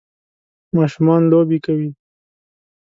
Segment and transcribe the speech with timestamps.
[0.75, 1.89] ماشومان لوبی کوی.